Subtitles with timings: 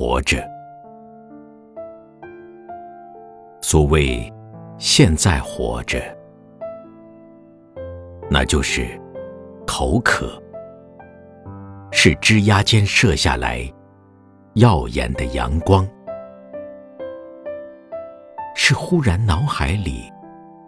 [0.00, 0.42] 活着。
[3.60, 4.32] 所谓
[4.78, 6.00] 现在活着，
[8.30, 8.98] 那就是
[9.66, 10.42] 口渴，
[11.92, 13.70] 是枝桠间射下来
[14.54, 15.86] 耀眼的阳光，
[18.54, 20.10] 是忽然脑海里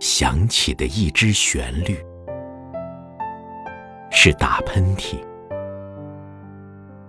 [0.00, 2.02] 响起的一支旋律，
[4.10, 5.22] 是打喷嚏，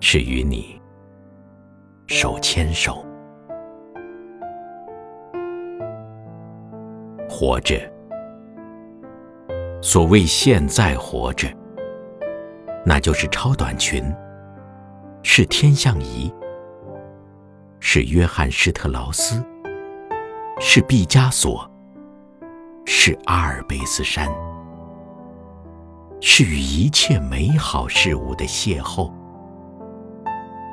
[0.02, 0.79] 是与你
[2.12, 3.06] 手牵手。
[7.30, 7.80] 活着，
[9.80, 11.48] 所谓现在活着，
[12.84, 14.04] 那就是超短裙，
[15.22, 16.34] 是天象仪，
[17.80, 19.46] 是约翰施特劳斯，
[20.60, 21.70] 是毕加索，
[22.88, 24.28] 是阿尔卑斯山，
[26.20, 29.14] 是与一切美好事物的邂逅，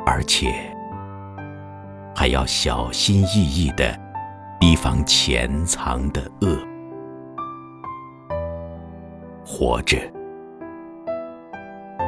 [0.07, 0.75] 而且
[2.27, 3.97] 还要小心翼翼的。
[4.59, 6.59] 提防潜藏的恶，
[9.45, 9.97] 活着。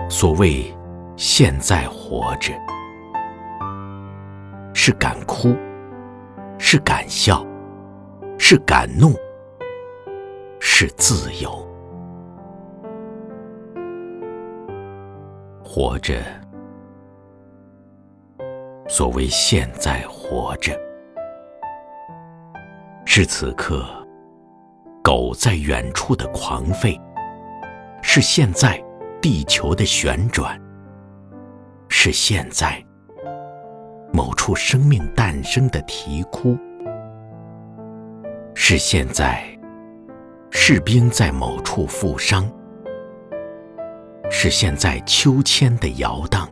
[0.08, 0.74] 所谓
[1.14, 2.52] 现在活着，
[4.74, 5.54] 是敢哭，
[6.58, 7.46] 是敢笑，
[8.40, 9.14] 是敢怒，
[10.58, 11.64] 是自由。
[15.62, 16.14] 活着。
[18.88, 20.72] 所谓现在活着。
[23.04, 23.86] 是此刻，
[25.02, 26.98] 狗在远处的狂吠；
[28.02, 28.82] 是现在，
[29.20, 30.58] 地球的旋转；
[31.88, 32.82] 是现在，
[34.12, 36.56] 某处生命诞生的啼哭；
[38.54, 39.44] 是现在，
[40.50, 42.44] 士兵在某处负伤；
[44.30, 46.46] 是现在，秋千的摇荡；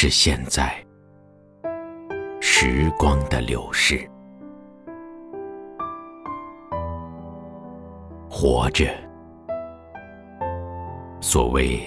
[0.00, 0.72] 是现在，
[2.40, 4.08] 时光的流逝。
[8.30, 8.86] 活着，
[11.20, 11.80] 所谓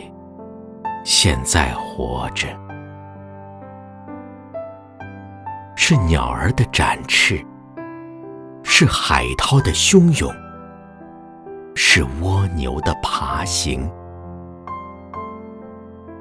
[1.05, 2.49] 现在活着，
[5.77, 7.41] 是鸟儿的展翅，
[8.61, 10.29] 是海涛的汹涌，
[11.75, 13.89] 是蜗牛的爬行，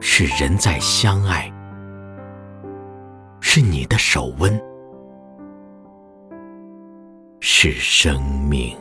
[0.00, 1.52] 是人在相爱，
[3.52, 4.62] 是你的手温，
[7.40, 8.78] 是生命。